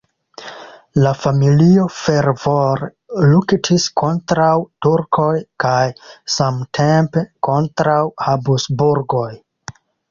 [1.01, 2.89] La familio fervore
[3.35, 4.51] luktis kontraŭ
[4.87, 5.31] turkoj
[5.67, 5.87] kaj
[6.39, 9.31] samtempe kontraŭ Habsburgoj.